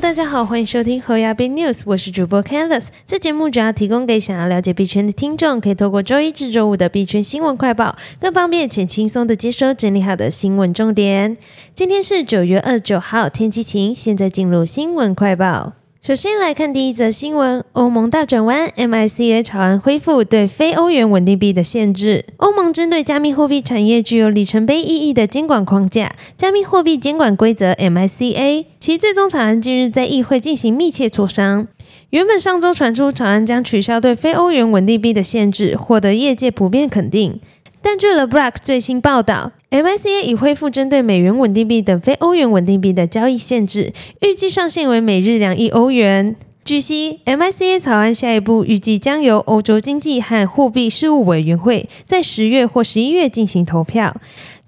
[0.00, 2.88] 大家好，欢迎收听侯亚斌 News，我是主播 Canvas。
[3.06, 11.38] 这节目主要提供给想要了解币圈的听众，可以透过周一至周五的币圈新闻快报，更方便且轻松的接收整理好的新闻重点。
[11.74, 15.72] 今天是九月二十九号，天气晴，现在进入新闻快报。
[16.02, 22.24] 首先来看第一则新闻：欧盟大转弯，MICA 草案恢复对非欧元稳定币的限制。
[22.36, 31.66] 欧盟针对加密货币产业具有里程碑意义的监管框架——加密货币监管规则 （MICA），其最终草案近日在议会进行密切磋商。
[32.10, 37.40] 原本上周传出草案将取消对非欧元稳定币的限制，获得业界普遍肯定。
[37.88, 46.34] 但据了 Block 最新报道，MICA 已恢复针对美元稳定币等非欧元稳定币的交易限制，预计上限为每日两亿欧元。
[46.64, 54.16] 据悉，MICA 草案下一步预计将由欧洲经济和货币事务委员会在十月或十一月进行投票。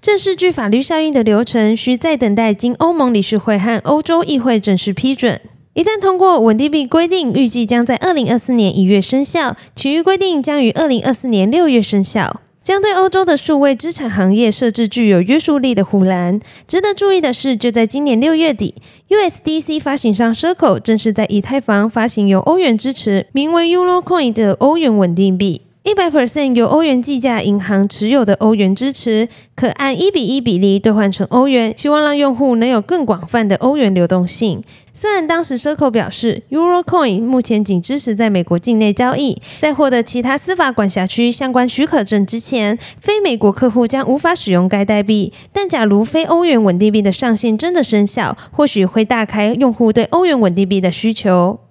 [0.01, 5.41] 这是具法律效应的流程，需再等待经欧盟理事会和欧洲议会正式批准。
[5.73, 12.39] 一旦通过，稳定币规定预计将在二零二四年一月生效，其余规定将于二零二四年六月生效。
[12.63, 16.39] 将对欧洲的数位资产行业设置具有约束力的护栏。
[16.67, 18.75] 值得注意的是，就在今年六月底
[19.09, 25.61] ，USDC 发行商 Circle 正式在以太坊发行由欧元支持、名为 EuroCoin 的欧元稳定币。
[25.89, 34.61] 一百 percent 由欧元计价银行持有的欧元支持，可按一比一比例兑换成欧元，希望让用户能有更广泛的欧元流动性。
[34.93, 45.33] 虽然当时 Circle 表示，EuroCoin 目前仅支持在美国境内交易，在获得其他司法管辖区相关许可证之前，非美国客户将无法使用该代币。
[45.51, 51.68] 但假如非欧元稳定币的上限真的生效，或许会大开用户对欧元稳定币的需求。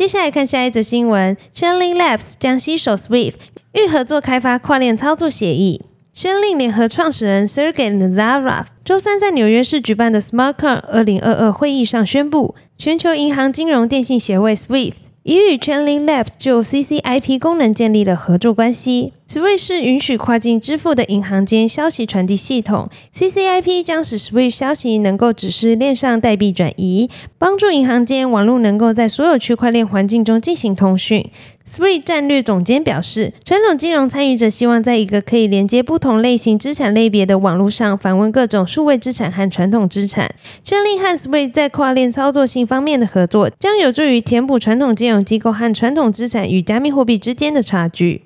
[0.00, 3.34] 接下来看下一则新闻 c h a n l i n g Labs 将携手 Swift
[3.74, 5.82] 欲合作开发跨链操作协议。
[6.10, 15.09] c h a n l i n g 联合创始人 Sergey Nazarov 周三在纽约市举办的 SmartCon 二零二二会议上宣布，全球银行金融电信协会 Swift。
[15.22, 19.12] 已与 Chainlink Labs 就 CCIP 功能建立了合作关系。
[19.28, 22.88] Switch 是允许跨境支付的银行间消息传递系统。
[23.14, 31.30] CCIP 将使 Switch 消息能够指示链上代币转移，帮助银行间网络能够在所有区块链环境中进行通讯。
[31.72, 40.34] Swift 战略总监表示，传统金融参与者希望在一个可以连接不同类型资产类别的网络上访问各种数位资产和传统资产。
[40.64, 48.24] Chainlink 和 Swift 在跨链操作性方面的合作，将有助于填补传统金融机构和传统资产与加密货币之间的差距。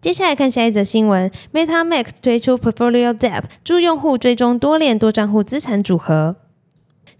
[0.00, 6.36] 接下来看下一则新闻，Meta Max 推出 Portfolio Dep，助用户追踪多链多账户资产组合。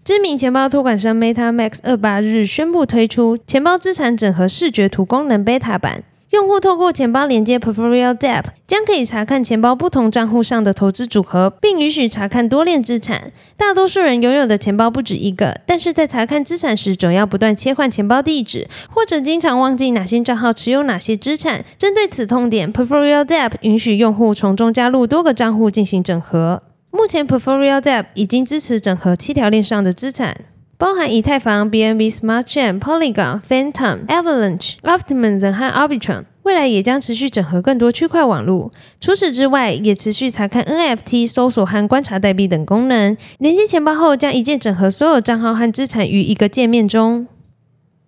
[0.09, 6.03] 知名钱包托管商 Meta Max 二八日宣布推出钱包资产整合视觉图功能 Beta 版。
[6.31, 13.31] 用户透过钱包连接 Portfolio Dep，将可以查看钱包不同账户上的投资组合，并允许查看多链资产。
[13.55, 21.63] 大多数人拥有的钱包不止一个，但是在查看资产时，总要不断切换钱包地址，或者经常忘记哪些账号持有哪些资产。
[21.77, 26.63] 针对此痛点，Portfolio Dep 允许用户从中加入多个账户进行整合。
[26.91, 30.35] 目前，Portfolio Dep 已经支持整合七条链上的资产，
[30.77, 36.25] 包含以太坊、BNB Smart Chain、Polygon、Phantom、Avalanche、Optimism 和 Arbitrum。
[36.43, 38.71] 未来也将持续整合更多区块网络。
[38.99, 43.15] 除此之外，也持续查看 NFT 搜索和观察代币等功能。
[43.37, 47.27] 连接钱包后，将一键整合所有账号和资产于一个界面中。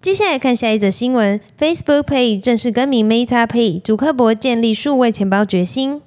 [0.02, 6.02] 接下来看下一则新闻：Facebook Pay 正式更名 Meta Pay，祖克伯建立数位钱包决心。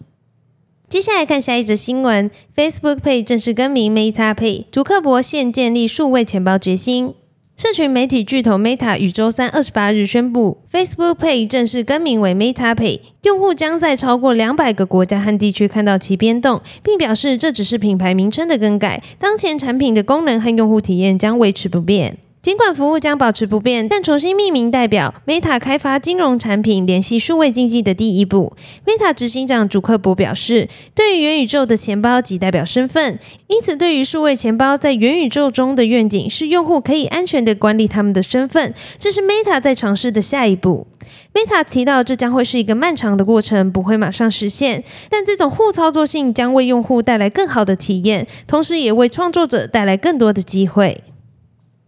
[0.94, 7.14] 接下来看下一则新闻：Facebook Pay 正式更名 Meta Pay，祖克伯现建立数位钱包决心。
[7.56, 22.18] 社群媒体巨头 Meta 于周三二十八日宣布，Facebook Pay 正式更名为 Meta Pay，用户将在超过两百个国家和地区看到其变动，并表示这只是品牌名称的更改，当前产品的功能和用户体验将维持不变。
[22.44, 28.52] 尽管服务将保持不变，但重新命名代表 Meta 开发金融产品联系数位经济的第一步。
[28.84, 40.86] Meta 执行长祖克伯表示，对于元宇宙的钱包即代表身份，因此对于数位钱包在元宇宙中的愿景是用户可以安全的管理他们的身份，这是 Meta 在尝试的下一步。
[41.32, 51.00] Meta 提到，这将会是一个漫长的过程，不会马上实现，但这种互操作性将为用户带来更好的体验，同时也为创作者带来更多的机会。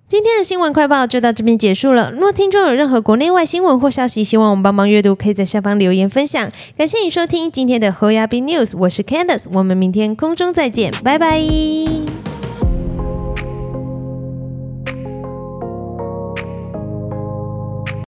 [0.09, 2.13] 今天的新闻快报就到这边结束了。
[2.13, 6.49] 如果听众有任何国内外新闻或消息，希望我们帮忙阅读，可以在下方留言分享。
[6.79, 12.16] 感谢你收听今天的 Hoya B News，我是 Candice，我们明天空中再见，拜拜。